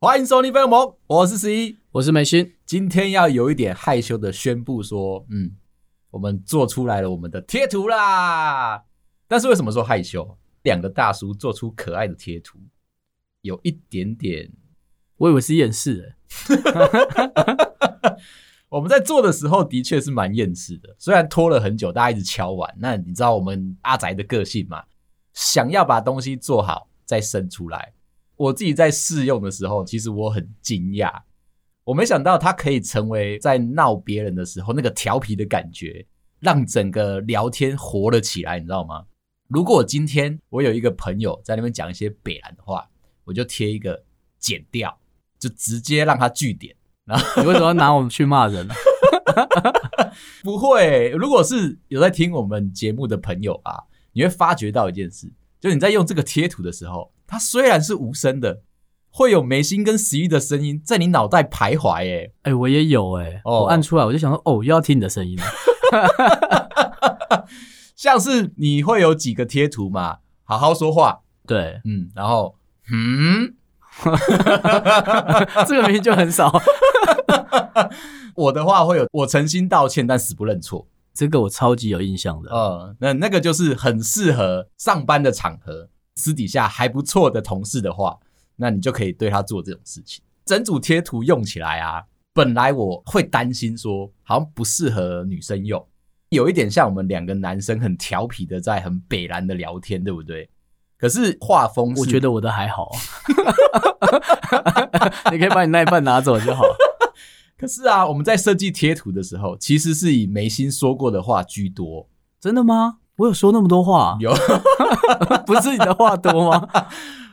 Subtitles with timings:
[0.00, 2.54] 欢迎收听《飞龙盟》，我是十一，我是美心。
[2.64, 5.54] 今天要有一点害羞的宣布说，嗯，
[6.10, 8.82] 我们做出来了我们的贴图啦。
[9.28, 10.38] 但是为什么说害羞？
[10.62, 12.58] 两个大叔做出可爱的贴图，
[13.42, 14.50] 有一点点，
[15.22, 16.16] 我以为是厌世。
[18.68, 22.74] 我们在做的时候的确是蛮厌世的，虽然拖了很久，大家一直敲完。
[22.76, 24.82] 那你知道我们阿宅的个性吗？
[25.32, 27.92] 想要把东西做好再生出来。
[28.34, 31.20] 我自己在试用的时候，其实我很惊讶，
[31.84, 36.04] 我没想到它可以成为在闹别人的时候那个调皮的感觉，
[36.40, 39.04] 让整个聊天活了起来，你知道吗？
[39.46, 42.90] 如果今天我有一个朋友在那边讲一些北兰的话，
[43.22, 44.02] 我就贴一个
[44.40, 44.98] 剪掉，
[45.42, 46.72] 就直接让他据点。
[47.04, 48.74] 然后你为什么要拿我们去骂人呢？
[50.44, 53.74] 不会，如果是有在听我们节目的朋友啊，
[54.12, 55.28] 你会发觉到一件事，
[55.60, 57.10] 就你在用这个贴图的时候。
[57.26, 58.60] 它虽然是无声的，
[59.10, 62.30] 会有眉心跟十一的声音在你脑袋徘徊、欸。
[62.42, 63.62] 哎，哎，我也有哎、欸，oh.
[63.62, 65.44] 我按出来我就想说，哦，又要听你的声音了。
[67.96, 70.18] 像是你会有几个贴图嘛？
[70.44, 72.54] 好好说话，对，嗯，然后，
[72.92, 73.54] 嗯，
[75.68, 76.52] 这个名就很少。
[78.34, 80.86] 我的话会有，我诚心道歉，但死不认错。
[81.12, 82.50] 这个我超级有印象的。
[82.50, 85.88] 嗯，那那个就是很适合上班的场合。
[86.14, 88.18] 私底下还不错的同事的话，
[88.56, 90.22] 那你就可以对他做这种事情。
[90.44, 92.02] 整组贴图用起来啊，
[92.34, 95.82] 本来我会担心说好像不适合女生用，
[96.28, 100.48] 有一点像我们两个男生很调皮的在很北烂的聊天，对不对？
[101.02, 102.88] 可是画风，我觉得我的还好，
[105.32, 106.62] 你可以把你那一半拿走就好。
[107.58, 112.08] 可是啊，我们在设计贴图的时候，其实是以眉心说过的话居多。
[112.40, 112.98] 真的吗？
[113.16, 114.16] 我有说那么多话？
[114.20, 114.32] 有，
[115.44, 116.68] 不是你的话多吗？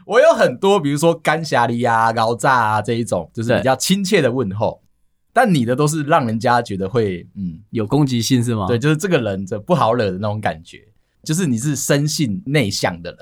[0.08, 4.82] 我有很多，比如说干霞里啊、搞炸啊这一种，就是比较亲切的问候。
[5.32, 8.66] 但你的都是让人家觉得会嗯有攻击性是吗？
[8.66, 10.80] 对，就是这个人这不好惹的那种感觉。
[11.22, 13.20] 就是你是生性内向的人，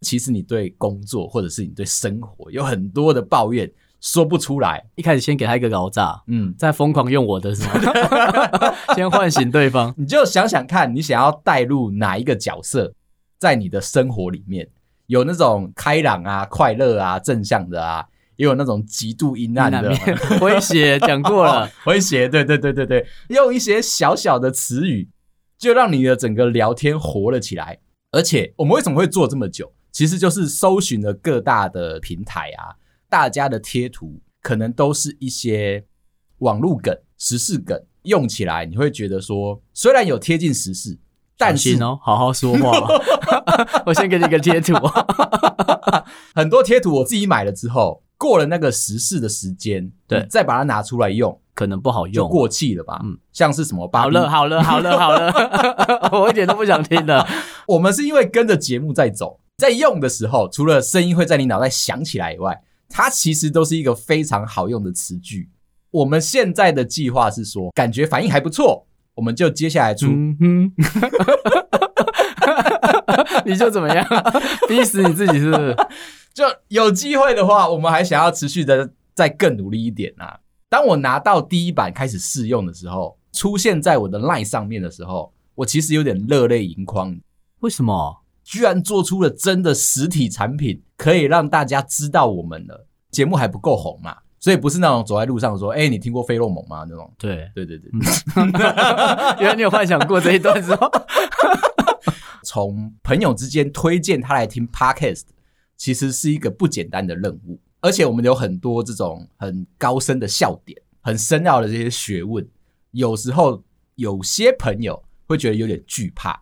[0.00, 3.70] 其实你对工作或者是你对生活有很多的抱怨。
[4.00, 7.72] 说不出来，一开始先给他一个搞炸，嗯，再疯狂用我的是吗？
[8.94, 12.94] 先唤醒对方，你就想想看，你想要带入哪一个角色，
[13.40, 14.68] 在你的生活里面，
[15.08, 18.06] 有那种开朗啊、快乐啊、正向的啊，
[18.36, 19.92] 也有那种极度阴暗的
[20.40, 20.96] 威胁。
[21.00, 25.08] 讲过了，威胁，对对对对对，用一些小小的词语，
[25.58, 27.80] 就让你的整个聊天活了起来。
[28.12, 29.72] 而且，我们为什么会做这么久？
[29.98, 32.78] 其实就是搜寻了各大的平台啊。
[33.08, 35.84] 大家的贴图可能都是一些
[36.38, 40.96] 网络梗、时事梗，用起来你会觉得说，虽然有贴近时事，
[41.36, 42.70] 但是哦，好好说话。
[43.86, 44.72] 我先给你个贴图，
[46.32, 53.00] 很多贴图我自己买了之后，过了那个时事的时间，对，再把它拿出来用，可能不好用，就过气了吧？
[53.02, 53.90] 嗯，像是什么？
[53.92, 57.26] 好了，好了，好了，好了，我一点都不想听了。
[57.66, 65.50] 我们是因为跟着节目在走，在用的时候，除了声音会在你脑袋响起来以外，它其实都是一个非常好用的词句。
[65.90, 70.06] 我们现在的计划是说，感觉反应还不错，我们就接下来出。
[70.06, 70.72] 嗯哼，
[73.44, 74.06] 你就怎么样？
[74.68, 75.76] 逼死你自己是不是？
[76.32, 80.38] 就有机会的话，我们还想要持续的再更努力一点啊。
[80.68, 87.18] 当我拿到第一版开始试用的时候，出现在我的 LINE 上面的时候，我其实有点热泪盈眶。
[87.58, 88.22] 为什么？
[88.48, 92.86] 居然做出了真的实体产品，可以让大家知道我们了。
[93.10, 97.12] 节目还不够红嘛，所以不是那种走在路上说：“哎、欸，你听过费洛蒙吗？”那种。
[97.18, 97.90] 对对对对，
[99.38, 100.90] 原来你有幻想过这一段是吧？
[102.42, 105.24] 从朋友之间推荐他来听 Podcast，
[105.76, 107.60] 其实是一个不简单的任务。
[107.82, 112.48] 而且我们有很多这种很高深的笑点，很深奥的这些学问，
[112.92, 113.62] 有时候
[113.96, 116.40] 有些朋友会觉得有点惧怕。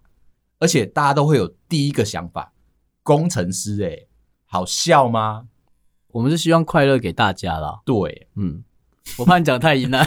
[0.58, 2.52] 而且大家都会有第一个想法，
[3.02, 4.08] 工程师哎、欸，
[4.46, 5.48] 好笑吗？
[6.08, 7.80] 我们是希望快乐给大家啦。
[7.84, 8.64] 对，嗯，
[9.18, 10.06] 我怕你讲太阴了。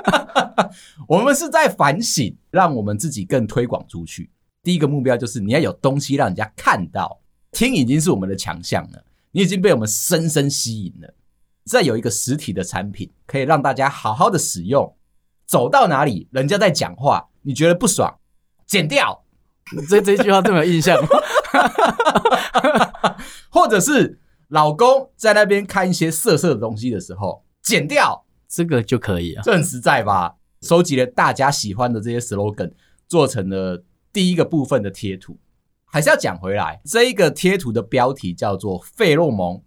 [1.06, 4.30] 我们是在反省，让我们自己更推广出去。
[4.62, 7.20] 第一个目标就是你要有东西让人家看到，
[7.52, 11.14] 听已经是我们的强项了，你已经被我们深深吸引了。
[11.64, 14.96] 再有一个实体的产品，可以让大家好好的使用。
[15.46, 18.18] 走到哪里，人家在讲话，你觉得不爽，
[18.66, 19.25] 剪掉。
[19.88, 20.96] 这这句话这么有印象，
[23.50, 30.36] 或者是老公在那边看一些色色的东西的时候，剪掉，这个就可以啊，这很实在吧？
[30.62, 32.72] 收集了大家喜欢的这些 slogan，
[33.08, 35.38] 做成了第一个部分的贴图。
[35.84, 39.62] 还是要讲回来，这一个贴图的标题叫做“费洛蒙”，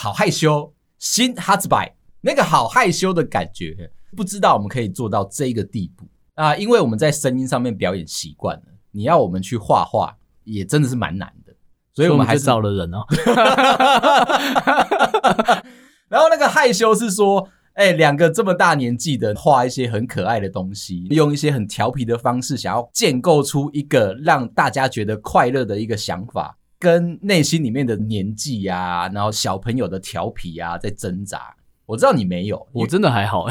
[0.00, 6.04] 好害羞，新哈兹拜，那个好害羞的感觉，不知道我们可以做到这个地步
[6.34, 6.56] 啊？
[6.56, 8.64] 因为我们在声音上面表演习惯了，
[8.96, 11.52] 你要我们去画画，也真的是蛮难的，
[11.92, 13.04] 所以我们还是找了人哦。
[16.08, 17.48] 然后那个害羞是说。
[17.76, 31.54] 哎，两个这么大年纪的画一些很可爱的东西，用一些很调皮的方式，想要建构出一个让大家觉得快乐的一个想法，跟内心里面的年纪呀、啊，然后小朋友的调皮啊，在挣扎。
[31.84, 33.46] 我知道你没有，我真的还好。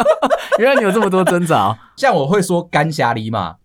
[0.58, 1.78] 原来你有这么多挣扎。
[1.98, 3.56] 像我会说干霞梨嘛，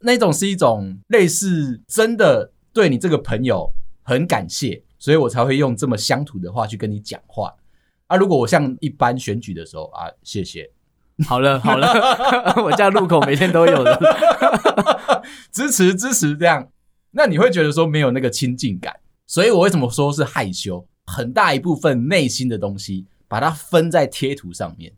[0.00, 3.72] 那种是一种类似真的对你这个朋友
[4.02, 7.54] 很感谢，所以我才会用这么乡土的话去跟你讲话。
[8.06, 10.70] 啊，如果我像一般选举的时候啊，谢谢，
[11.26, 11.88] 好了好了，
[12.62, 13.98] 我家路口每天都有的，
[15.50, 16.68] 支持支持这样，
[17.10, 18.94] 那你会觉得说没有那个亲近感，
[19.26, 20.86] 所以我为什么说是害羞？
[21.06, 24.92] 很大一部分内心的东西，把它分在贴图上面，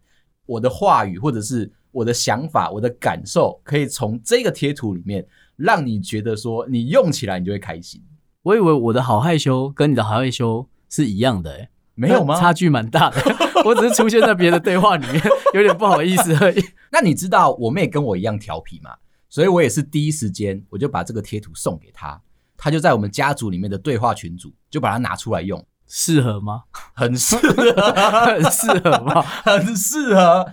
[0.45, 8.01] 我的话语或者是我的想法、我的感受，可以从这个贴图里面让你觉得说你用起来你就会开心。
[8.43, 12.39] 我以为我的好害羞跟你的好害羞是一样的欸没有吗？
[12.39, 13.17] 差距蛮大的，
[13.67, 15.21] 我只是出现在别的对话里面，
[15.53, 16.65] 有点不好意思而已。
[16.93, 18.95] 那你知道我妹跟我一样调皮吗？
[19.29, 22.21] 所以我也是第一时间我就把这个贴图送给她，
[22.57, 26.63] 她就在我们家族里面的对话群组就把它拿出来用，适合吗？
[26.95, 27.83] 很适合，
[28.25, 29.21] 很适合吗？
[29.21, 30.47] 很适合。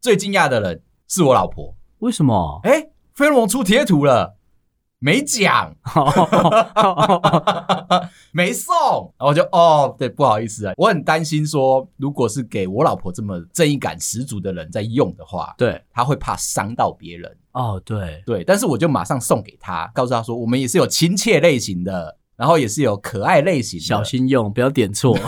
[0.00, 2.60] 最惊讶的人是我老婆，为什么？
[2.64, 4.36] 哎，费洛蒙出贴图了。
[4.98, 5.76] 没讲，
[8.32, 8.72] 没送，
[9.18, 17.36] 然后就哦，对，不好意思啊，我很担心说，如果是给我老婆这么正义感十足的人在用的话，对，他会怕伤到别人。
[17.52, 25.16] 哦，对对，但是我就马上送给他，告诉他说，我们也是有亲切类型的，然后也是有可爱类型的，小心用，不要点错。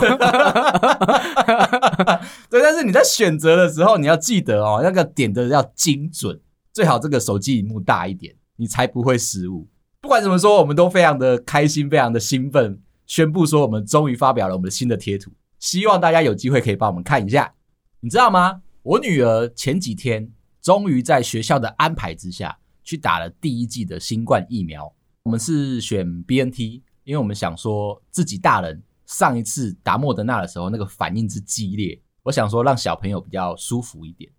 [2.49, 6.39] 对，但是你在选择的时候，你要记得哦，那个点的要精准，
[6.71, 8.35] 最好这个手机屏幕大一点。
[8.61, 9.69] 你才不会失误。
[10.01, 15.31] 不管怎么说，我们都非常的开心，非常的兴奋，宣布说我们终于发表了我们的新的贴图。
[15.59, 17.53] 希望大家有机会可以帮我们看一下。
[18.01, 18.61] 你知道吗？
[18.83, 20.29] 我女儿前几天
[20.61, 24.93] 终于在学校的安排之下去打了第一剂的新冠疫苗。
[25.23, 34.31] 我们是选 BNT，因为我们想说自己大人上一次打莫德纳的时候那个反应之激烈，我想说让小朋友比较舒服一点。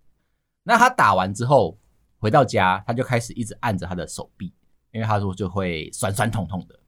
[0.62, 1.76] 那他打完之后。
[2.22, 4.52] 回到家，他就开始一直按着他的手臂，
[4.92, 6.78] 因为他说就会酸酸痛痛的。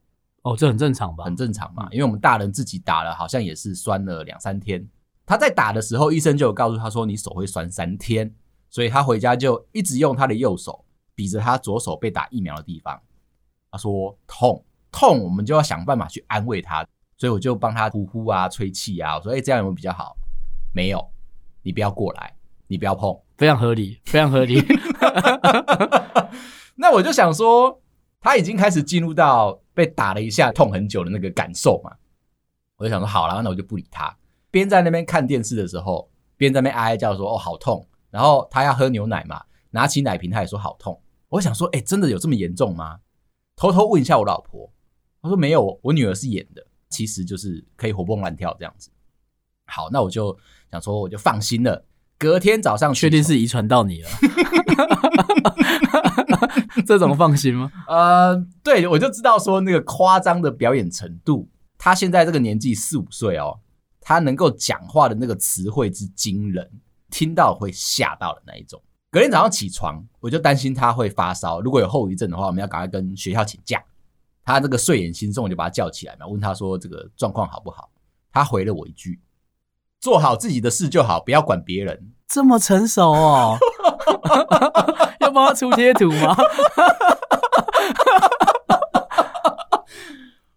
[0.43, 1.25] 哦，这很正常吧？
[1.25, 4.87] 很正常嘛，因为我们大人自己打了，好像也是酸了两三天。
[5.25, 8.31] 他在打的时候，医生就有告诉他说，你手会酸三天，
[8.69, 13.01] 所以他回家就一直用他的右手比着他左手被打疫苗的地方。
[13.71, 16.87] 他说痛痛，我们就要想办法去安慰他，
[17.17, 19.17] 所以我就帮他呼呼啊、吹气啊。
[19.17, 20.17] 我说，哎，这样有没有比较好？
[20.73, 21.05] 没有，
[21.63, 22.37] 你不要过来，
[22.69, 23.19] 你不要碰。
[23.39, 24.63] 非常合理，非常合理。
[26.77, 27.83] 那我就想说，
[28.21, 31.91] 他已经开始进入到被打了一下痛很久的那个感受嘛。
[32.77, 34.17] 我就想说，好了，那我就不理他。
[34.51, 41.01] 边在那边看电视的时候，边在那边哀哀叫说：“哦，好痛。”然后他要喝牛奶嘛，拿起奶瓶他也说好痛。
[41.29, 43.01] 我想说，哎，真的有这么严重吗？
[43.57, 44.73] 偷偷问一下我老婆，
[45.23, 48.91] 她说没有，我女儿是演的，其实就是可以活蹦乱跳这样子。
[49.67, 50.37] 好，那我就
[50.71, 51.87] 想说，我就放心了。
[52.19, 54.11] 隔天早上，确定是遗传到你了？
[56.85, 57.71] 这种放心吗？
[57.87, 61.49] 呃，对，我就知道说那个夸张的表演程度，
[61.79, 63.61] 他现在这个年纪四五岁哦，
[64.01, 66.69] 他能够讲话的那个词汇之惊人，
[67.11, 68.83] 听到会吓到的那一种。
[69.11, 73.83] 隔天早上起床，我就担心他会发烧，如果有后遗症的话，我们要赶快跟学校请假。
[74.45, 77.91] 他这个睡眼惺忪，我就把他叫起来嘛，问他说这个状况好不好？
[78.33, 79.21] 他回了我一句。
[80.01, 82.13] 做好自己的事就好，不要管别人。
[82.27, 83.57] 这么成熟哦，
[85.21, 86.37] 要帮他出贴图吗？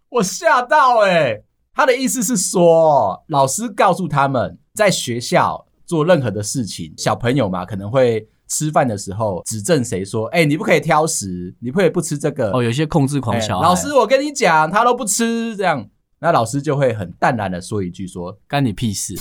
[0.08, 1.44] 我吓到哎、欸！
[1.74, 13.68] 他的意思是说，老师告诉他们，在学校做任何的事情，小朋友嘛，可能会吃饭的时候指正谁说：“哎、欸，你不可以挑食，你不可以不吃这个。”哦，有些控制狂小孩、欸。
[13.68, 15.88] 老师，我跟你讲，他都不吃这样。
[16.18, 19.14] 那老师就会很淡然的说一句：“说干你屁事。”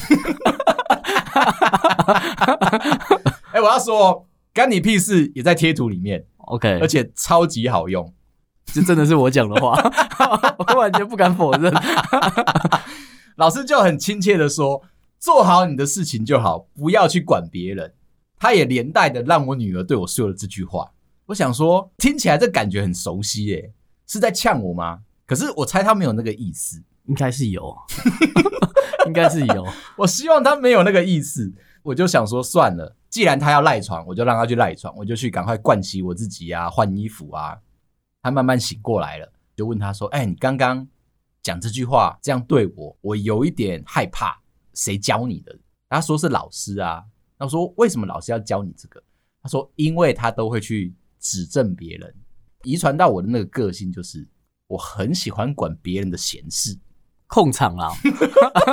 [3.52, 8.14] 哎，我要说干你屁事也在贴图里面，OK，而且超级好用，
[8.66, 9.78] 这真的是我讲的话，
[10.58, 11.74] 我完全不敢否认。
[13.36, 14.82] 老师就很亲切的说
[15.20, 17.94] ：“做好你的事情就好，不要去管别人。
[18.38, 20.92] 他也连带的让我女儿对我说了这句话。
[21.28, 23.74] 我想说，听起来这感觉很熟悉耶，
[24.06, 25.00] 是在呛我吗？
[25.26, 27.76] 可是我猜他没有那个意思，应该是有，
[29.08, 29.66] 应该是有。
[29.98, 31.52] 我希望他没有那个意思，
[31.82, 37.58] 我就想说算了，既然他要赖床，我就让他去赖床，我就去赶快灌洗我自己啊，换衣服啊。
[38.22, 40.88] 他慢慢醒过来了，就问他说：“哎，你刚刚
[41.42, 44.40] 讲这句话这样对我，我有一点害怕，
[44.76, 45.58] 谁教你的？”
[45.90, 47.04] 他说是老师啊。
[47.38, 49.02] 那我说为什么老师要教你这个？
[49.42, 52.14] 他说因为他都会去指正别人，
[52.64, 54.28] 遗传到我的那个个性就是。
[54.68, 56.76] 我很喜欢管别人的闲事，
[57.28, 57.92] 控场啦，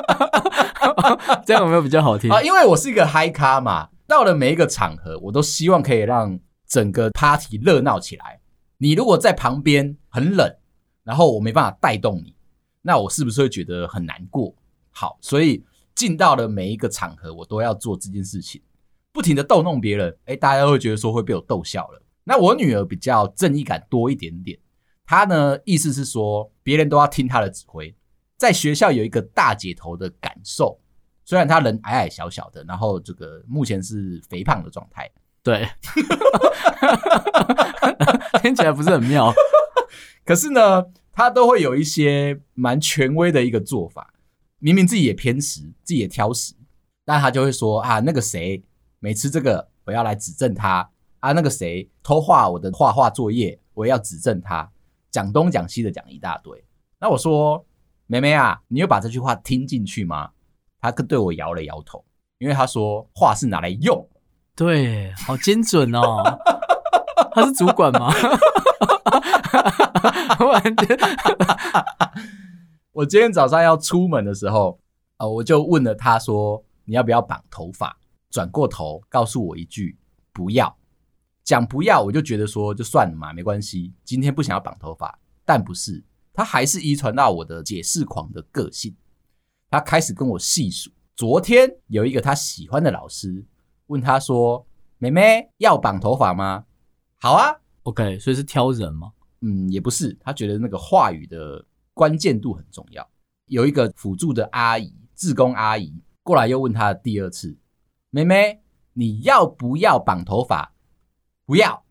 [1.45, 2.41] 这样有没有比较好听啊？
[2.41, 8.41] 因为我是一个嗨咖嘛，到了每一个场合，我都希望可以让整个 party 热闹起来。
[8.79, 10.51] 你如果在旁边很冷，
[11.05, 12.35] 然后我没办法带动你，
[12.81, 14.55] 那我是不是会觉得很难过？
[14.93, 15.63] 好，所以
[15.95, 18.61] 进到了每一个场合，我都要做这件事情，
[19.13, 22.03] 不停的逗弄别人，哎，大家会觉得说会被我逗笑了。
[22.25, 24.59] 那我女儿比较正义感多一点点。
[25.05, 27.95] 她呢，意思是说，别人都要听她的指挥，
[28.37, 30.81] 在学校有一个大姐头的感受。
[31.25, 35.11] 虽然她人矮矮小小的，然后这个目前是肥胖的状态，
[35.43, 35.69] 对，
[38.41, 39.33] 听起来不是很妙。
[40.25, 44.12] 可是呢，她都会有一些蛮权威的一个做法。
[44.65, 46.55] 明明自己也偏食，自己也挑食，
[47.05, 48.63] 但他就会说啊，那个谁
[49.01, 50.89] 没吃这个，我要来指正他
[51.19, 51.33] 啊。
[51.33, 54.71] 那个谁偷画我的画画作业，我也要指正他。
[55.11, 56.65] 讲东讲西的讲一大堆，
[57.01, 57.67] 那我说
[58.07, 60.31] 妹妹啊，你有把这句话听进去吗？
[60.81, 62.05] 他对我摇了摇头，
[62.39, 64.09] 因为他说话是拿来用。
[64.55, 66.23] 对，好精准哦。
[67.33, 68.15] 他是主管吗？
[72.93, 74.79] 我今天早上要出门的时候，
[75.17, 77.97] 呃，我就问了他说，你要不要绑头发？
[78.31, 79.97] 转过头告诉我一句
[80.31, 80.77] 不要。
[81.43, 83.95] 讲不要，我就觉得说就算了嘛，没关系。
[84.05, 88.95] 今天不想要绑头发，但不是，他还是遗传到我的解释狂的个性。
[89.71, 93.43] 他开始跟我细数，昨天有一个他喜欢的老师
[93.87, 94.67] 问他说
[94.99, 96.67] ：“妹妹要绑头发吗？”
[97.19, 99.13] 好啊，OK，所以是挑人吗？
[99.41, 103.09] 嗯，也不是，他觉得那个话语的关键度很重要。
[103.47, 107.59] 有一个辅助的阿姨，志工阿姨过来又问她第二次
[108.11, 108.61] ：“妹妹，
[108.95, 110.73] 你要不要绑头发？”
[111.45, 111.85] 不要，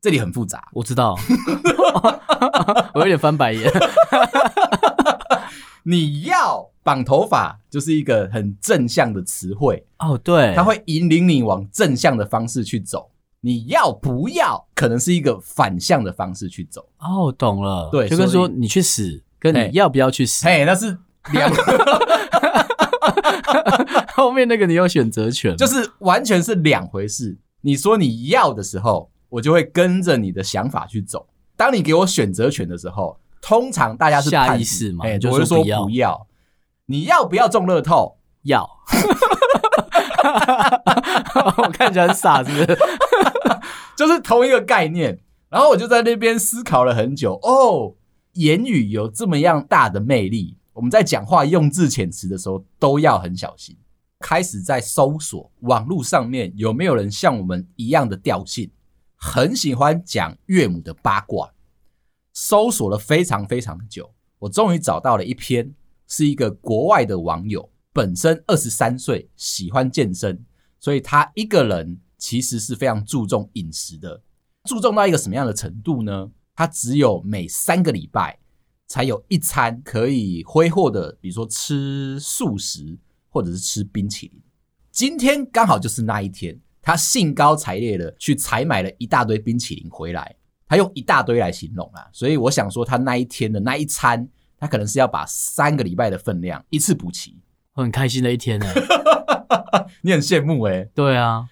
[0.00, 0.68] 这里很复杂。
[0.72, 1.16] 我知道，
[2.94, 3.70] 我有点翻白眼。
[5.84, 10.18] 你要绑头发，就是一个很正向的词汇哦。
[10.18, 13.10] 对，它会引领你往正向的方式去走。
[13.46, 16.84] 你要不要，可能是一个反向的方式去走。
[16.98, 17.88] 哦，懂了。
[17.92, 20.98] 对，就跟说你去死，跟你要不要去死，嘿，那是
[21.32, 21.62] 两个。
[24.14, 27.38] 后面那个你有选择权，就是完全是两回事。
[27.60, 31.28] 你说你要的时候，我就会跟着你的想法去走。
[31.56, 36.26] 当你给我选择权的时候，通常大家是下意识嘛，欸、就是说不要。
[36.86, 38.18] 你要不要中乐透？
[38.42, 38.68] 要。
[41.58, 42.76] 我看起来很傻，是不是？
[43.96, 45.18] 就是同一个概念。
[45.48, 47.34] 然后我就在那边思考了很久。
[47.42, 47.94] 哦，
[48.32, 53.76] 言语有这么样大的魅力，我们在讲话用字遣词的时候都要很小心。
[54.18, 58.70] 开始在搜索网络上面有没有人像我们一样的调性，
[59.14, 61.52] 很喜欢讲岳母的八卦。
[62.32, 65.72] 搜索了非常非常久，我终于找到了一篇，
[66.08, 70.44] 是一个国外的网友，本身二十三岁，喜欢健身，
[70.80, 74.22] 所以他一个人其实是非常注重饮食的，
[74.64, 76.30] 注重到一个什么样的程度呢？
[76.54, 78.38] 他只有每三个礼拜
[78.86, 82.98] 才有一餐可以挥霍的，比如说吃素食。
[83.28, 84.42] 或者是吃冰淇淋，
[84.90, 90.34] 今天刚好就是那一天，他兴高采烈的去采买了一大堆冰淇淋回来，
[90.66, 97.36] 他用一大堆来形容啊，所以我想说他那一天的那一餐，他可能是要把三个礼拜的分量一次补齐，
[97.72, 98.66] 很开心的一天呢。
[100.00, 100.90] 你很羡慕诶。
[100.94, 101.46] 对啊，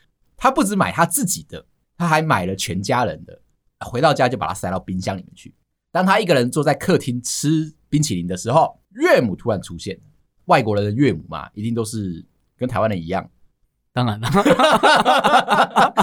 [0.44, 1.64] 他不止买他自己的，
[1.96, 3.40] 他还买了全家人的，
[3.80, 5.54] 回到家就把它塞到冰箱里面去。
[5.90, 9.98] 当他一个人坐在客厅吃冰淇淋的时候，岳母突然出现。
[10.44, 12.22] 外国人的岳母嘛，一定都是
[12.58, 13.26] 跟台湾人一样。
[13.94, 14.28] 当然了，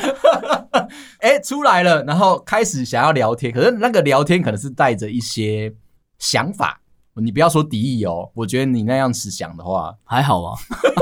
[1.22, 5.72] 哎，出来了，然后开始想要聊天，可是那个聊天可能是带着一些
[6.18, 6.82] 想法。
[7.14, 10.58] 你不要说敌意哦，我觉得你那样子想的话还好啊。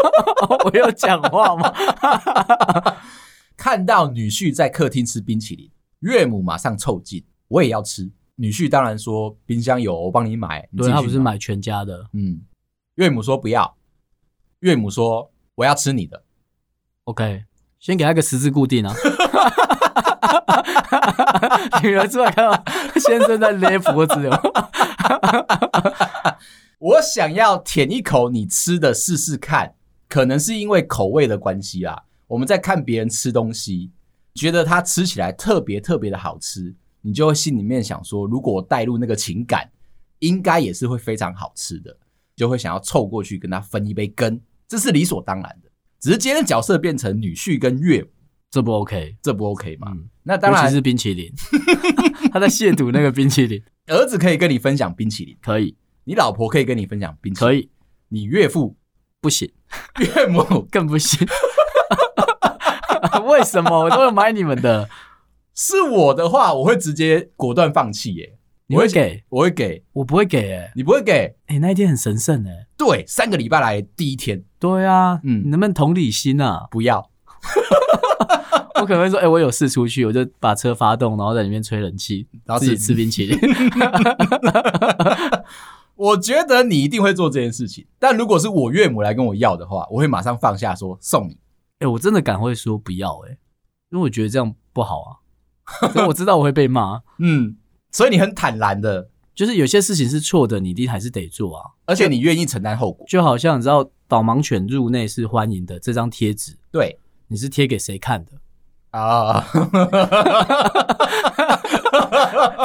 [0.66, 1.72] 我要讲话吗？
[3.60, 8.10] 看到女婿在客厅吃冰淇淋，岳母马上凑近，我也要吃。
[8.36, 10.66] 女婿当然说冰箱有，我帮你买。
[10.72, 12.40] 你对，他不是买全家的，嗯。
[12.96, 13.76] 岳母说不要，
[14.60, 16.24] 岳母说：“我要吃你的。”
[17.04, 17.44] OK，
[17.82, 18.96] 先给他个十字固定啊。
[21.84, 22.64] 女儿出来看到
[22.98, 24.40] 先生在勒脖子哦。
[26.80, 29.76] 我想要舔一口你吃的试试看，
[30.08, 32.04] 可能是因为口味的关系啊。
[32.30, 33.92] 我们在看别人吃东西，
[34.36, 39.70] 觉得他吃起来特别特别的好吃，你就会心里面想说，如果我带入那个情感，
[40.20, 41.98] 应该也是会非常好吃的，
[42.36, 45.70] 就会想要凑过去跟他分一杯羹，这是理所当然的。
[46.00, 48.10] 只是今天的角色变成女婿跟岳母，
[48.52, 49.92] 这不 OK，这不 OK 吗？
[49.92, 51.34] 嗯、那当然，尤其是冰淇淋，
[52.32, 53.62] 他在亵渎那个冰淇淋。
[53.88, 55.76] 儿子可以跟你分享冰淇淋，可以。
[56.04, 57.72] 你老婆可以跟你分享冰淇淋，可以。
[58.10, 58.78] 你岳父
[59.20, 59.52] 不行，
[60.00, 61.28] 岳母更不行。
[63.20, 64.90] 为什么我都要买你们的？
[65.54, 68.38] 是我的话，我会直接果断放弃耶。
[68.68, 69.24] 你会给？
[69.30, 70.72] 我会给，我不会给诶。
[70.76, 71.36] 你不会给？
[71.48, 72.68] 诶，那一天很神圣诶。
[72.78, 74.44] 对，三个礼拜来第一天。
[74.60, 76.68] 对啊，嗯，你能不能同理心啊？
[76.70, 77.10] 不要。
[78.80, 83.38] 我可能会说，诶，我有事出去，我就把车发动，然后在里面吹冷气，然后自己吃冰淇淋。
[85.96, 91.38] 我觉得你一定会做这件事情，但如果是我岳母来跟我要的话，我会马上放下说送你。
[91.80, 93.38] 哎、欸，我真的敢会说不要哎、欸，
[93.92, 95.16] 因为我觉得这样不好啊。
[96.08, 97.56] 我知道我会被骂，嗯，
[97.92, 103.06] 所以你很坦然的，就是有些事情是错的，你一定还是得做啊，而且你愿意承担后果。
[103.08, 108.34] 就好像你知道导盲犬入内是欢迎的这张贴纸，对，你是贴给谁看的
[108.90, 109.48] 啊？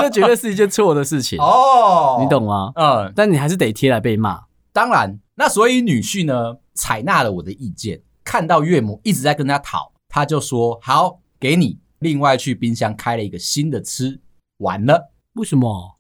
[0.01, 2.73] 这绝对是一件错的事情哦，你懂吗？
[2.75, 4.47] 嗯，但你还是得贴来被骂。
[4.73, 11.79] 当然，那所以女婿呢，采纳了我的意见，看到岳母一直在跟他讨，他就说好，给你。
[12.01, 14.21] 另外去冰箱开了一个新的吃，
[14.59, 15.13] 完了。
[15.35, 15.99] 为什么？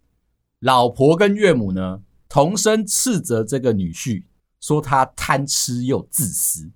[0.60, 4.24] 老婆跟岳母呢，同声斥责这个女婿，
[4.60, 6.70] 说他贪吃又自私。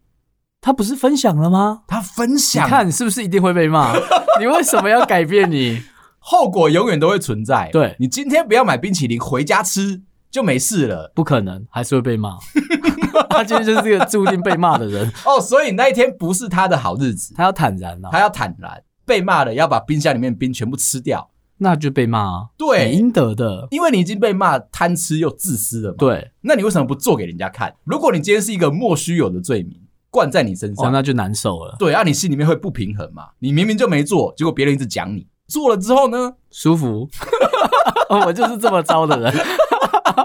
[0.60, 1.84] 他不是分享了吗？
[1.86, 3.94] 他分享，你看你是不是一定会被骂？
[4.40, 5.82] 你为什么要改变你？
[6.18, 7.70] 后果永远都会存在。
[7.70, 12.36] 对，你今天不要买冰淇淋回家吃就没事了，不可能，还是会被骂。
[13.30, 17.34] 他今天就是这个注定被骂的人 哦，所以那一天不是他的好日子。
[17.34, 22.46] 他要坦然啊，他要坦然，被骂了要把冰箱里面冰全部吃掉，那就被骂啊。
[22.56, 25.96] 对，应得的，因为你已经被骂贪吃又自私了嘛。
[25.98, 27.74] 对，那你为什么不做给人家看？
[27.84, 29.80] 如果你今天是一个莫须有的罪名。
[30.10, 31.76] 灌在你身上，哦，那就难受了。
[31.78, 33.24] 对啊，你心里面会不平衡嘛？
[33.40, 37.06] 你明明就没做，结果别人一直讲你做了之后呢，舒服。
[38.08, 39.30] 我就是这么糟的人。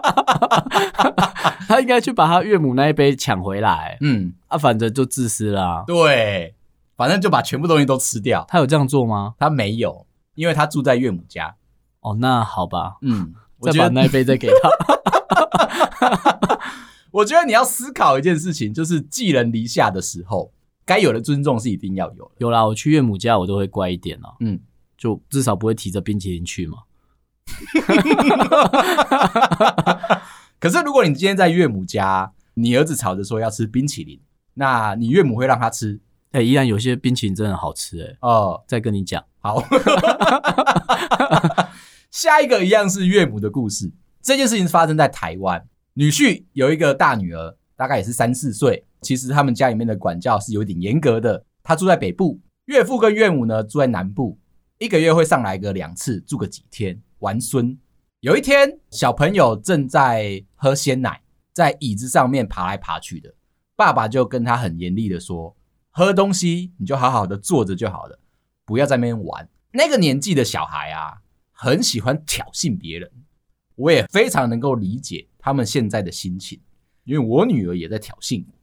[1.67, 3.97] 他应该去把他岳母那一杯抢回来。
[4.01, 5.83] 嗯，啊，反正就自私啦，啊。
[5.87, 6.55] 对，
[6.95, 8.45] 反正就把全部东西都吃掉。
[8.47, 9.35] 他有这样做吗？
[9.39, 11.55] 他没有，因为他住在岳母家。
[12.01, 12.97] 哦，那好吧。
[13.01, 14.69] 嗯，再把那一杯再给他。
[17.11, 20.51] 我觉得你要思考一件事情，就是寄人篱下的时候，
[20.85, 22.31] 该有的尊重是一定要有的。
[22.39, 24.33] 有啦，我去岳母家，我都会乖一点啦。
[24.39, 24.59] 嗯，
[24.97, 26.79] 就至少不会提着冰淇淋去嘛。
[30.59, 34.19] 可是如果你今天在岳母家，你儿子吵着说要吃冰淇淋，
[34.53, 35.99] 那你岳母会让他吃？
[36.31, 38.17] 哎、欸，依然有些冰淇淋真的好吃哎、欸。
[38.21, 39.23] 哦，再跟你讲。
[39.39, 39.61] 好，
[42.09, 43.91] 下一个一样是岳母的故事。
[44.21, 45.67] 这件事情发生在台湾。
[45.95, 48.85] 女婿有一个大女儿，大概也是三四岁。
[49.01, 51.45] 其实他们家里面的管教是有点严格的。
[51.61, 54.39] 他住在北部，岳父跟岳母呢住在南部，
[54.79, 57.77] 一个月会上来个两次，住个几天玩孙。
[58.19, 61.21] 有一天，小朋友正在喝鲜奶，
[61.53, 63.33] 在椅子上面爬来爬去的，
[63.77, 65.55] 爸爸就跟他很严厉的说
[65.89, 68.19] ：“喝东西你就好好的坐着就好了，
[68.65, 73.09] 不要在那边玩。”那个年纪的小孩啊，很喜欢挑衅别人。
[73.75, 76.59] 我也非常能够理解他们现在的心情，
[77.05, 78.53] 因为我女儿也在挑衅我。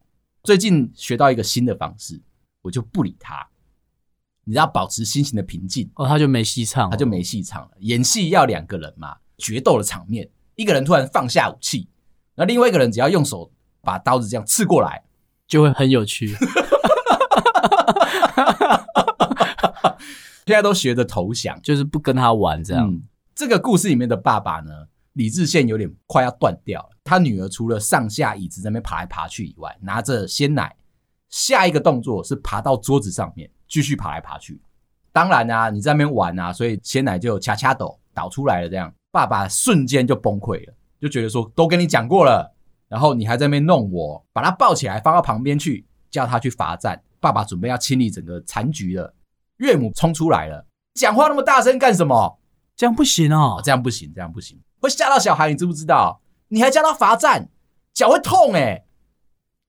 [0.42, 2.20] 最近学到一个新的方式，
[2.60, 3.48] 我就不理她。
[4.44, 7.70] 你要保持心情的平静哦，他就没戏唱，他就没戏唱了。
[7.80, 11.88] 演戏要两个人嘛，决斗的场面，一个人突然放下武器，
[12.34, 13.50] 那另外一个人只要用手
[13.82, 15.02] 把刀子这样刺过来，
[15.46, 16.34] 就会很有趣。
[20.46, 22.90] 现在都学着投降，就是不跟他玩这样。
[22.90, 23.02] 嗯，
[23.36, 24.72] 这个故事里面的爸爸呢？
[25.12, 26.90] 理智线有点快要断掉了。
[27.04, 30.74] 他女儿除了上下椅子在那边爬来爬去以外，拿着鲜奶，
[31.28, 34.60] 下一个动作是爬到桌子上面继续爬来爬去。
[35.12, 38.68] 当然啊，你在那边玩啊，所以鲜奶就恰恰抖倒出来了。
[38.68, 42.54] 这样，爸爸瞬间就崩溃了，就觉得说都跟你讲过了，
[42.88, 47.02] 然后你还在那边弄我，把他抱起来放到旁边去，叫他去罚站。
[47.20, 49.14] 爸爸准备要清理整个残局了，
[49.58, 52.38] 岳母冲出来了，讲话那么大声干什么？
[52.76, 54.58] 这样不行哦，这样不行，这样不行。
[54.80, 56.22] 会吓到小孩，你知不知道？
[56.48, 57.50] 你还叫他罚站，
[57.92, 58.82] 脚会痛哎、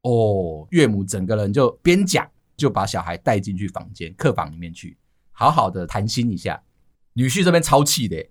[0.04, 2.26] 哦，岳母整个人就边讲
[2.62, 4.96] 就把小孩带进去房间客房里面去，
[5.32, 6.62] 好好的谈心一下。
[7.14, 8.24] 女婿这边超气的，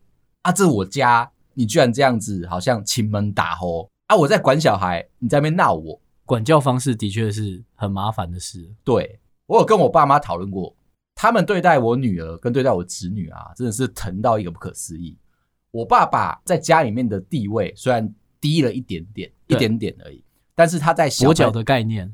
[0.42, 4.16] 啊，这是我家，你居然这样子，好像亲门打吼啊！
[4.16, 8.72] 我在管小孩，你在那边闹我，管教方式的确是很麻烦的事。
[8.84, 10.74] 对，我有跟我爸妈讨论过，
[11.14, 15.18] 他们对待我女儿跟对待我侄女啊，真的是疼到一个不可思议。
[15.72, 20.24] 我爸爸在家里面的地位虽然低了一点点，一点点而已。
[20.54, 22.12] 但是他在跛脚的概念，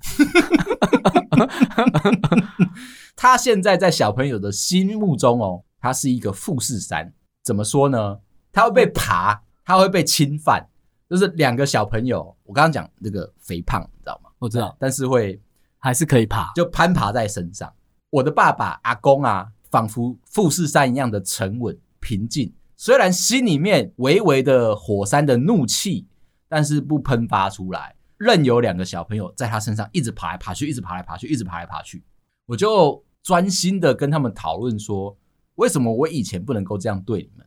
[3.17, 7.13] 他现在在小朋友的心目中哦，他是一个富士山。
[7.43, 8.19] 怎么说呢？
[8.53, 10.69] 他会被爬，他会被侵犯。
[11.09, 14.31] 就是两个小朋友，我刚刚讲那个肥胖，你知道吗？
[14.39, 15.41] 我知道，但是会
[15.79, 17.73] 还是可以爬，就攀爬在身上。
[18.11, 26.07] 我的爸爸阿公啊，仿佛富士山一样的沉稳平静，虽然心里面微微的火山的怒气，
[26.49, 27.95] 但是不喷发出来。
[28.19, 32.03] 任由两个小朋友在他身上一直爬来爬去，一直爬来爬去，一直爬来爬去，
[32.47, 35.17] 我就专心的跟他们讨论说，
[35.57, 37.47] 为什么我以前不能够这样对你们？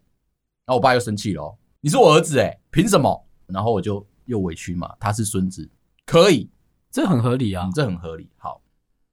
[0.65, 3.27] 然后我爸又生气了，你是我儿子诶，凭什么？
[3.47, 5.67] 然后我就又委屈嘛，他是孙子，
[6.05, 6.49] 可以，
[6.91, 8.29] 这很合理啊，嗯，这很合理。
[8.37, 8.61] 好，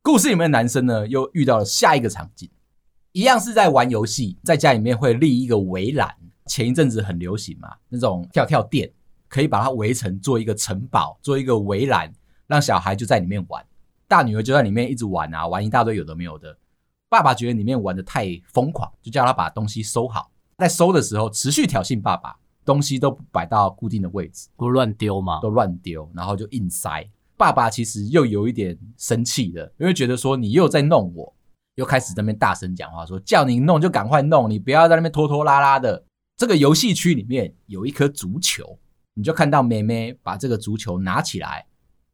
[0.03, 2.51] 故事里面的男生呢，又遇到了下一个场景，
[3.13, 6.15] 一样是在玩游戏，在家里面会立一个围栏，
[6.45, 8.93] 前一阵子很流行嘛，那种跳跳垫。
[9.37, 12.11] 可以把它围成做一个城堡，做一个围栏，
[12.47, 13.63] 让小孩就在里面玩。
[14.09, 16.57] 大女儿就在里面一直玩啊，玩一大堆有的没有的。
[17.11, 20.31] 爸爸觉得里面玩的太疯狂，就叫他把东西收好。
[20.57, 25.39] 在收的时候，持续挑衅爸爸，东西都摆到固定的位置，不乱丢嘛？
[25.43, 27.07] 都乱丢，然后就硬塞。
[27.37, 31.37] 爸爸其实又有一点生气的，因为觉得说你又在弄我，
[31.75, 36.03] 又开始在那边大声讲话，说叫你弄就赶快弄，你不要在那边拖拖拉拉的。
[36.39, 38.79] 这个游戏区里面有一颗足球。
[39.19, 41.67] 你就看到妹妹把这个足球拿起来，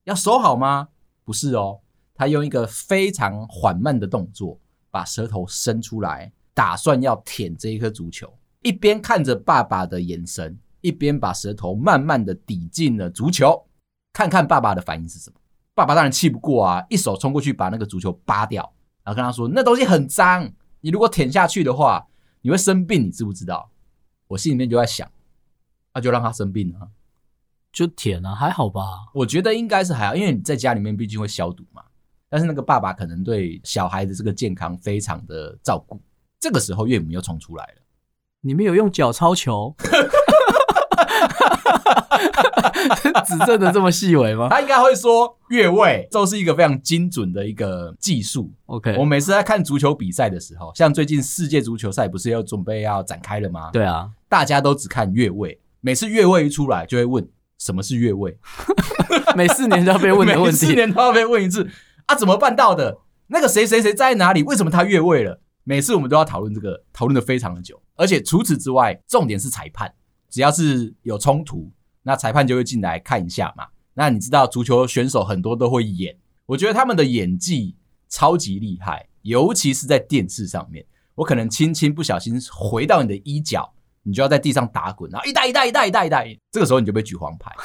[0.04, 0.88] 要收好吗？
[1.24, 1.80] 不是哦，
[2.14, 8.32] 她用一个非常缓慢的动作，把舌头伸出来，打算要舔这一颗足球。
[8.62, 13.66] 一边看着爸爸的眼神，一边把舌头慢慢的抵进了足球，
[14.12, 15.36] 看看爸爸的反应是什么。
[15.74, 18.62] 爸爸当然气不过啊，一手冲过去把那个足球扒掉，
[19.02, 20.48] 然后跟他说：“那东西很脏，
[20.80, 22.06] 你如果舔下去的话，
[22.42, 23.68] 你会生病，你知不知道？”
[24.28, 25.10] 我心里面就在想。
[25.94, 26.88] 那、啊、就让他生病了，
[27.72, 28.82] 就舔啊，还好吧？
[29.14, 31.82] 我觉得应该是还好，因为你在家里面毕竟会消毒嘛。
[32.28, 36.00] 但是那个爸爸可能对小孩的这个健康非常的照顾。
[36.40, 37.82] 这个时候岳母又冲出来了，
[38.40, 39.74] 你们有用脚抄球？
[43.26, 44.48] 指正的这么细微吗？
[44.48, 48.50] 他应该会说越位，这是一个非常精准的一个技术。
[48.66, 53.70] OK，我每次在看足球比赛的时候，像最近世界足球赛不是要准备要展开了吗？
[53.72, 55.60] 对啊，大家都只看越位。
[55.82, 58.38] 每次越位一出来，就会问什么是越位，
[59.36, 61.68] 每四年都要被问的问题， 每四年都要被问一次
[62.06, 62.14] 啊？
[62.14, 62.98] 怎么办到的？
[63.26, 64.44] 那个谁谁谁在哪里？
[64.44, 65.40] 为什么他越位了？
[65.64, 67.82] 每次我们都要讨论这个，讨论的非常的久。
[67.96, 69.92] 而且除此之外，重点是裁判，
[70.30, 71.70] 只要是有冲突，
[72.04, 73.66] 那裁判就会进来看一下嘛。
[73.94, 76.16] 那你知道足球选手很多都会演，
[76.46, 77.76] 我觉得他们的演技
[78.08, 80.84] 超级厉害，尤其是在电视上面，
[81.16, 83.74] 我可能轻轻不小心回到你的衣角。
[84.04, 87.54] 你就要在地上打滚，然后一袋一袋一袋一袋一袋，这个时候你就被举黄牌。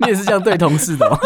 [0.00, 1.18] 你也是这样对同事的吗？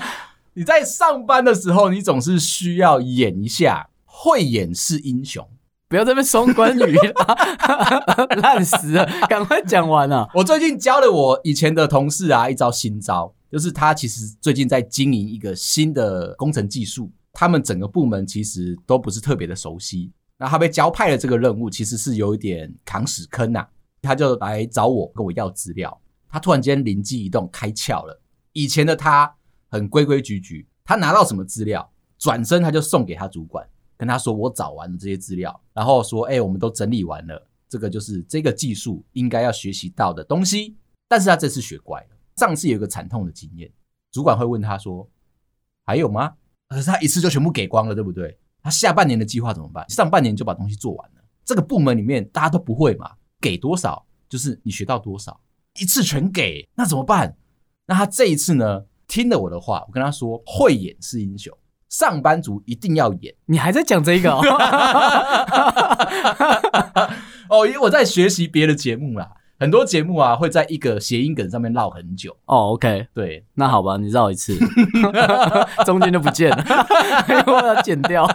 [0.54, 5.48] 你在上班的时候，你总是需要演一下，慧眼是英雄。
[5.86, 7.12] 不要在那边双关语了，
[8.40, 9.06] 烂死了！
[9.28, 10.26] 赶快讲完啊！
[10.34, 20.10] 我最近教了我以前的同事啊一招新招，就是他其实最近在经营一个新的工程技术，他们整个部门其实都不是特别的熟悉。
[20.38, 23.66] 那他被交派的这个任务其实是有一点扛屎坑呐，
[24.02, 26.00] 他就来找我跟我要资料。
[26.28, 28.20] 他突然间灵机一动，开窍了。
[28.52, 29.32] 以前的他
[29.68, 33.64] 很规规矩矩，他拿到什么资料，转身他就送给他主管，
[33.96, 40.76] 跟他说：“我找完了这些资料，然后说，哎，我们都整理完了，这个就是这个技术应该要学习到的东西。”
[41.08, 43.70] 但是他这次学乖了，上次有一个惨痛的经验，
[44.10, 45.08] 主管会问他说
[45.86, 46.34] ：“还有吗？”
[46.68, 48.36] 可是他一次就全部给光了，对不对？
[48.64, 49.88] 他下半年的计划怎么办？
[49.90, 51.22] 上半年就把东西做完了。
[51.44, 55.38] 这个部门里面大家都不会嘛，给多少就是你学到多少，
[55.78, 57.36] 一次全给，那怎么办？
[57.86, 61.54] 那他这一次呢，听了我的话，我跟他说，会演是英雄，
[61.90, 63.34] 上班族一定要演。
[63.44, 64.40] 你还在讲这个哦？
[67.50, 69.30] 哦，因为我在学习别的节目啦。
[69.64, 72.36] 很多节目啊，会在一个谐音梗上面绕很久。
[72.44, 74.54] 哦，OK，对，那好吧，你绕一次，
[75.86, 76.62] 中间就不见了，
[77.48, 78.28] 我要剪掉。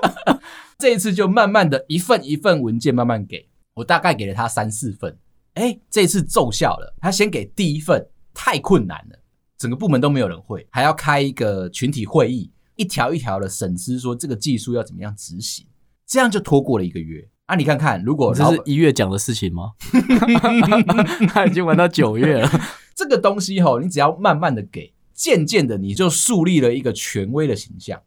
[0.80, 5.14] 这一次就慢慢的一份一份文件慢慢给，我大概给了他三四份。
[5.52, 9.18] 哎，这一次奏效了，他先给第一份，太困难了，
[9.58, 15.66] 整个部门都没有人会，还要开一个群体会议，一条一条的审视，说这个技术要怎么样执行，
[16.06, 17.28] 这样就拖过了一个月。
[17.46, 19.72] 啊，你看看，如果这是一月讲的事情吗？
[21.28, 22.50] 他已经玩到九月了。
[22.96, 28.00] 这个东西吼，你只要慢慢的给，渐渐的你就树立了一个权威的形象，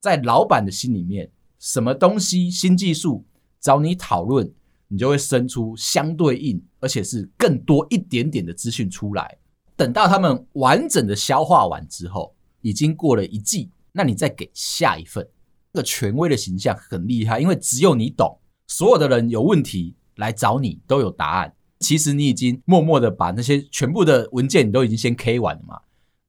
[0.00, 3.24] 在老板的心里面，什么东西新技术
[3.60, 4.52] 找你讨论，
[4.88, 9.38] 你就会生出相对应，而且是更多一点点的资讯出来。
[9.74, 15.26] 等到他们完整的消化完之后，已经过了一季，那你再给下一份。
[15.72, 18.38] 这个权威的形象很厉害，因为只有你懂。
[18.66, 25.80] 所有的人有问题来找你都有答案，其实你已经默默的把那些全部的文件你都已经先 K 完了嘛，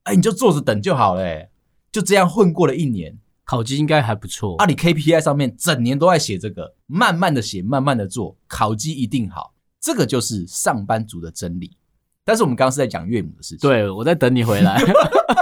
[0.04, 1.50] 哎，你就坐着等就好了，欸，
[1.90, 4.56] 就这样混过了一年，考绩应该还不错。
[4.56, 11.76] 啊，你 KPI 上面整年都在写这个，慢慢的写，慢慢的做，考绩一定好，这个就是上班族的真理。
[12.24, 14.78] 但是我们刚刚是在讲岳母的事情，对，我在等你回来。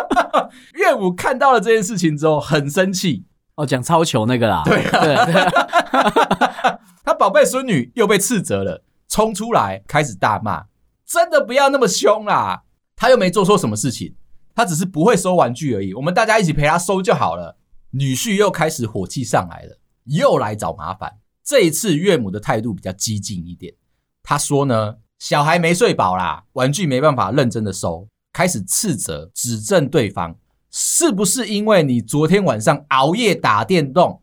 [0.74, 3.24] 岳母看到了这件事情之后很生气。
[3.56, 10.66] 哦，讲超球那个啦，对啊，对啊， 他宝贝孙女又被斥责了，冲出来开始大骂，
[11.06, 12.64] 真的不要那么凶啦！
[12.94, 14.14] 他又没做错什么事情，
[14.54, 17.56] 他只是不会收玩具而已，我们大家一起陪他收就好了。
[17.90, 21.18] 女婿又开始火气上来了，又来找麻烦。
[21.42, 23.72] 这一次岳母的态度比较激进一点，
[24.22, 30.36] 他说呢，小孩没睡饱啦，玩具没办法认真的收，开始斥责指正对方。
[30.78, 34.20] 是不是因为你昨天晚上熬夜打电动，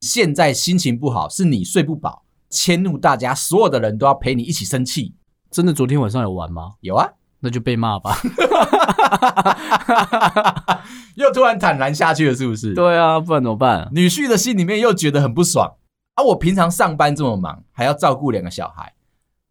[0.00, 1.28] 现在心情不好？
[1.28, 5.16] 是你睡不饱，迁怒大家，所有的人都要陪你一起生气。
[5.50, 6.74] 真的昨天晚上有玩吗？
[6.82, 8.16] 有啊，那就被骂吧。
[11.16, 12.74] 又突然坦然下去了，是不是？
[12.74, 13.88] 对啊，不然怎么办？
[13.90, 15.74] 女婿的心里面又觉得很不爽
[16.14, 16.22] 啊！
[16.26, 18.94] 我平常上班这么忙，还要照顾两个小孩，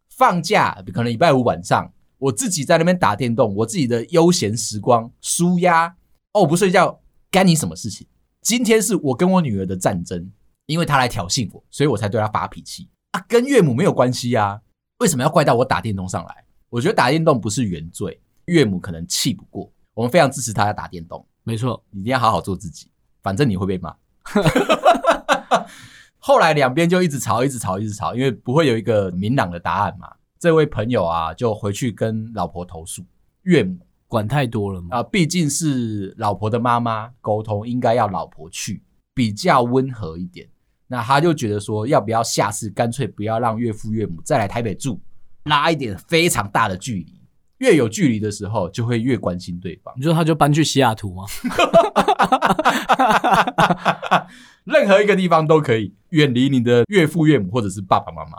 [0.08, 5.96] 放假可能礼拜五晚上，我自己在那边打电动，我自己的悠闲时光，舒压。
[6.32, 8.06] 哦，我不睡觉，干你什么事情？
[8.42, 10.30] 今天是我跟我女儿的战争，
[10.66, 14.60] 因为她来挑衅我，所以我才对她发脾气啊，跟岳母没有关系啊，
[14.98, 16.44] 为什么要怪到我打电动上来？
[16.68, 22.88] 我觉得打电动不是原罪，岳母可能气不过，我们非常支持她要打电动，没错，你一定要好好做自己，
[23.22, 23.96] 反正你会被骂。
[26.18, 30.14] 后来两边就一直吵，一直吵，一直吵，因为不会有一个明朗的答案嘛。
[30.38, 33.02] 这位朋友啊，就回去跟老婆投诉
[33.42, 33.78] 岳母。
[34.08, 34.96] 管太多了嘛？
[34.96, 38.82] 啊，毕竟是老婆的妈妈，沟通应该要老婆去，
[39.14, 40.48] 比较温和一点。
[40.86, 44.98] 那他就觉得说，要不要下次干脆不要让岳父岳母再来台北住，
[45.44, 47.20] 拉一点非常大的距离。
[47.58, 49.92] 越有距离的时候，就会越关心对方。
[49.98, 51.24] 你说他就搬去西雅图吗？
[54.64, 58.38] 任何一个地方都可以，远离你的岳父岳母或者是爸爸妈妈。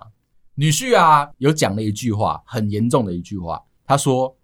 [0.55, 4.35] 女婿啊，有讲了一句话，很严重的一句话，他说。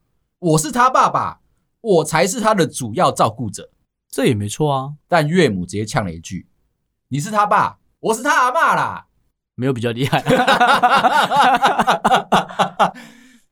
[0.46, 1.40] 我是他爸爸，
[1.82, 3.72] 我才是他的主要照顾者，
[4.12, 4.94] 这也没错啊。
[5.08, 6.46] 但岳母直接呛了一句
[7.10, 9.08] ：“你是他爸，我是他阿妈啦，
[9.56, 10.22] 没有比较厉害。”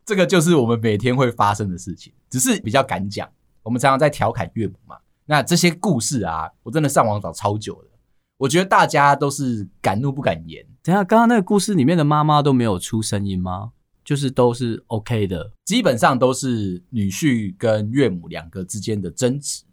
[0.06, 3.28] 这个就是我们每天会发生的事情，只是比较敢讲。
[3.64, 4.98] 我们常常在调侃岳母嘛。
[5.26, 7.90] 那这些故事啊，我真的上网找超久了。
[8.38, 10.64] 我觉得大家都是敢怒不敢言。
[10.84, 13.72] 等下，刚刚那个故事里面的妈妈都没有出声音吗？
[14.04, 19.64] 就是都是 OK 的，基本上都是女婿跟岳母两个之间的争执，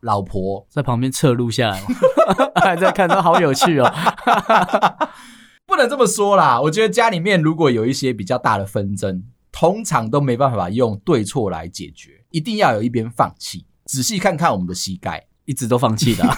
[0.00, 1.80] 老婆在旁边侧录下来，
[2.62, 3.88] 还在看，都好有趣哦。
[5.66, 9.22] 不能这么说啦，我觉得家里面如果有一些比较大的纷争，
[9.52, 13.66] 通常都没办法用对错来解决，一定要有一边放弃。
[13.84, 16.34] 仔细看看我们的膝盖，一直都放弃的啊。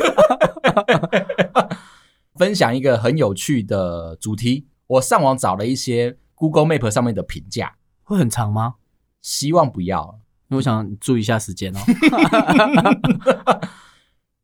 [2.36, 6.18] 分享一个很有趣的主题，我上网找了一些。
[6.38, 8.76] Google Map 上面的评价会很长吗？
[9.20, 11.80] 希望不要，因为我想注意一下时间哦。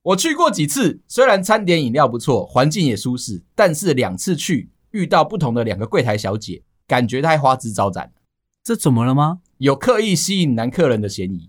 [0.03, 8.13] 我去过几次，虽然餐点饮料不错，环境也舒适，但是两次去遇到不同的两个柜台小姐，感觉太花枝招展。
[8.63, 9.41] 这怎么了吗？
[9.59, 11.49] 有刻意吸引男客人的嫌疑。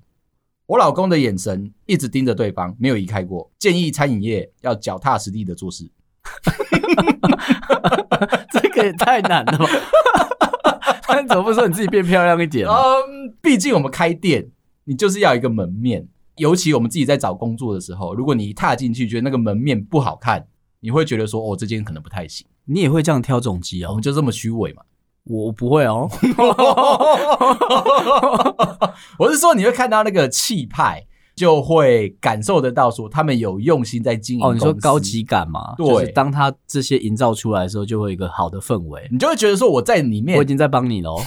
[0.68, 3.52] 我老公的眼神一直盯着对方，没有移开过。
[3.60, 5.92] 建议餐饮业要脚踏实地的做事。
[8.52, 9.66] 这个也太难了吧。
[11.08, 12.68] 但怎么不说你自己变漂亮一点？
[12.68, 14.48] 嗯，毕竟我们开店，
[14.84, 16.08] 你就是要一个门面。
[16.38, 20.46] 尤其我们自己在找工作的时候，如果你一踏进去觉得那个门面不好看，
[20.82, 22.46] 你会觉得说哦，这间可能不太行。
[22.66, 23.92] 你也会这样挑总机哦？
[23.92, 24.82] 我们就这么虚伪嘛？
[25.24, 26.10] 我不会哦。
[29.18, 31.06] 我是说你会看到那个气派，
[31.36, 34.46] 就会感受得到说他们有用心在经营。
[34.46, 35.76] 哦，你说高级感嘛？
[35.76, 41.18] 对，就是当他这些营造出来的时候，就会有一个好的氛围，你就会觉得说我在里面，我已经在帮你喽。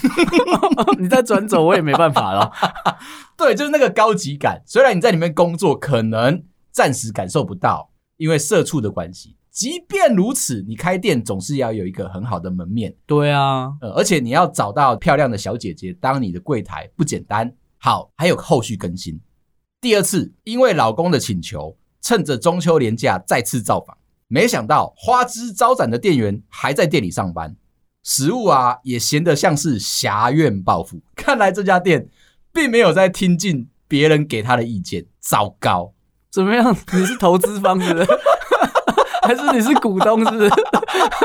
[0.99, 2.51] 你再转走，我也没办法了。
[3.37, 4.63] 对，就是那个高级感。
[4.67, 6.43] 虽然你在里面工作，可能
[6.73, 9.37] 暂时感受不到，因为社畜的关系。
[9.51, 12.95] 即便如此，你开店总是要有一个很好的门面。
[13.07, 17.53] 对啊，呃，而且你要找到漂亮的小姐姐当你的柜台不简单。
[17.79, 19.21] 好，还有后续更新。
[19.81, 27.55] 第二次，因为老公的请求，趁着中秋连假再次造访，没想到花枝招展的店员还在店里上班，
[28.03, 31.01] 食物啊也咸得像是挟怨报复。
[31.15, 32.09] 看来这家店
[32.53, 35.07] 并没有在听进别人给他的意见。
[35.21, 35.93] 糟糕，
[36.33, 36.77] 怎么样？
[36.93, 38.09] 你是投资方是不是？
[39.23, 40.51] 还是你是股东，是不是？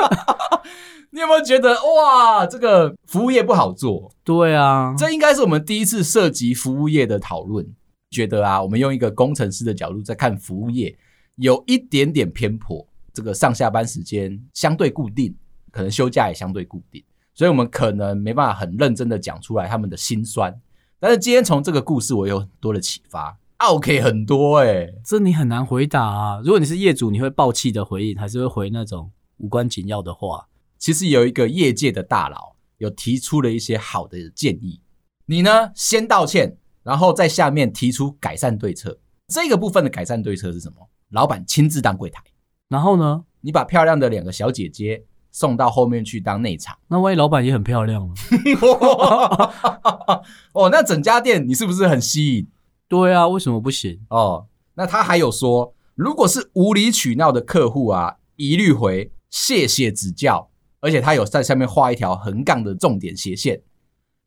[1.10, 4.12] 你有没有觉得哇，这个服务业不好做？
[4.22, 7.66] 对啊，这应该是我们第一次涉及服务业的讨论。
[8.14, 10.96] 觉得啊，我们用一个工程师的角度在看服务业，
[11.34, 12.86] 有一点点偏颇。
[13.12, 15.34] 这个上下班时间相对固定，
[15.70, 17.02] 可能休假也相对固定，
[17.34, 20.52] 所以我们可能没办法很认真的讲出来他们的辛酸。
[20.98, 23.38] 但是今天从这个故事，我有很多的启发。
[23.58, 26.40] OK，很多哎、欸，这你很难回答啊。
[26.44, 30.48] 如果你是业主，你会爆气的回应，还是会回那种无关紧要的话？
[30.76, 34.80] 其实有一个业界的大佬有提出了一些好的建议，
[35.26, 38.96] 你呢先道歉，然后在下面提出改善对策。
[39.26, 40.88] 这个部分的改善对策是什么？
[41.10, 42.22] 老板亲自当柜台，
[42.68, 46.76] 然后呢，你把漂亮的两个小姐姐送到后面去当内场。
[46.88, 48.14] 那万一老板也很漂亮呢？
[50.52, 52.48] 哦，那整家店你是不是很吸引？
[52.88, 54.00] 对啊，为什么不行？
[54.10, 63.62] 哦，那他还有说，如果是无理取闹的客户啊，一律回谢谢指教，而且他有在下面画一条横杠的重点斜线，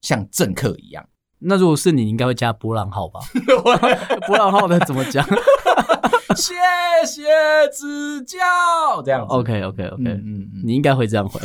[0.01, 1.07] 像政客一样。
[1.39, 3.19] 那如果是你，应该会加波浪号吧？
[4.27, 5.25] 波浪号的怎么讲？
[6.35, 6.53] 谢
[7.05, 7.23] 谢
[7.71, 9.33] 指教，这样子。
[9.33, 11.39] OK OK OK，嗯嗯，你应该会这样回，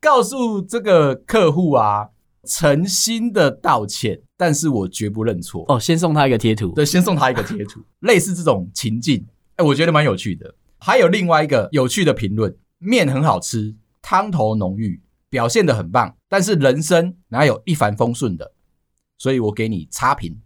[0.00, 2.08] 告诉这个客户啊。
[2.48, 5.64] 诚心的道歉，但是我绝不认错。
[5.66, 10.54] 哦，先送他一个贴图，对，先送他一个贴图，类似这种情境，哎，我觉得蛮有趣的。
[10.78, 18.52] 还有另外一个有趣的评论：面很好吃，汤头浓郁，表现的很棒，但是人生哪有一帆风顺的？
[19.18, 20.40] 所以我给你差评。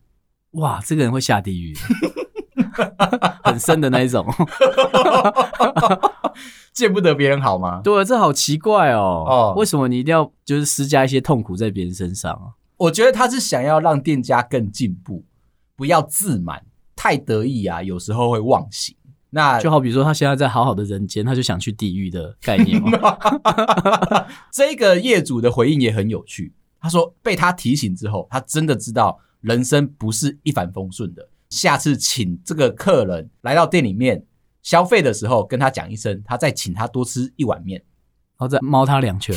[0.52, 1.76] 哇，这个人会下地狱，
[3.44, 4.26] 很深的那一种。
[6.72, 7.80] 见不得别人好吗？
[7.82, 9.24] 对，这好奇怪哦。
[9.28, 12.54] 哦，为什么你一定要就是施加一些痛苦在别人身上啊？
[12.76, 15.24] 我觉得他是想要让店家更进步，
[15.76, 16.64] 不要自满，
[16.96, 18.96] 太得意啊，有时候会忘形。
[19.30, 22.90] 那就好比说，他现在在好好的人间，他就想去地狱的概念吗？
[24.52, 26.52] 这个业主的回应也很有趣。
[26.80, 31.28] 他说，被他提醒之后，他真的知道人生不是一帆风顺的。
[31.48, 34.24] 下次请这个客人来到店里面。
[34.62, 37.82] 消费的时候跟他讲一声，他再请他多吃一碗面，
[38.36, 39.34] 然后再猫他两拳。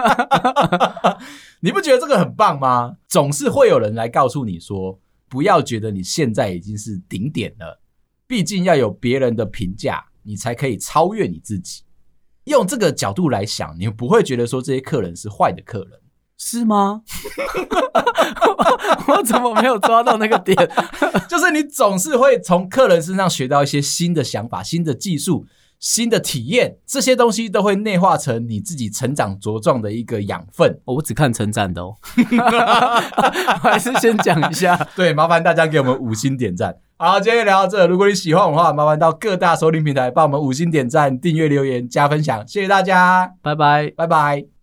[1.60, 2.96] 你不觉得这个很棒吗？
[3.08, 7.78] 总是会有人来告诉你说，不要觉得你现在已经是顶点了，
[8.26, 11.82] 毕竟要有别人的评价，你才可以超越你自己。
[12.44, 16.00] 用这个角度来想，你不会觉得说这些客人是坏的客人。
[16.36, 17.02] 是吗？
[19.06, 20.56] 我怎么没有抓到那个点？
[21.28, 25.46] 就是你总是会从客人身上学到一些新的想法、新的技术、
[25.78, 30.80] 新的体验，这些东西都会内化成你自己成长茁壮的一个养分。
[30.84, 31.94] 我只看称赞的哦，
[33.62, 34.76] 我还是先讲一下。
[34.96, 36.76] 对，麻烦大家给我们五星点赞。
[36.96, 44.53] 好，今天聊到这，如果你喜欢我的话，麻烦到各大收听平台帮我们五星点赞、订阅、留言、加分享，谢谢大家，拜拜，拜拜。